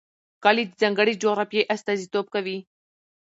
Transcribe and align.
کلي 0.43 0.63
د 0.67 0.71
ځانګړې 0.81 1.13
جغرافیې 1.23 1.67
استازیتوب 1.75 2.25
کوي. 2.35 2.57